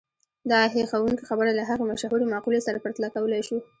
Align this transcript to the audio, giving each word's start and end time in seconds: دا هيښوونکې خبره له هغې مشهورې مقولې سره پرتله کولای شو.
دا 0.51 0.59
هيښوونکې 0.73 1.27
خبره 1.29 1.51
له 1.57 1.63
هغې 1.69 1.83
مشهورې 1.91 2.25
مقولې 2.33 2.59
سره 2.67 2.81
پرتله 2.83 3.07
کولای 3.15 3.41
شو. 3.47 3.57